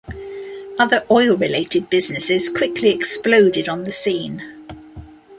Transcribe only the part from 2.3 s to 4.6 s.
quickly exploded on the scene.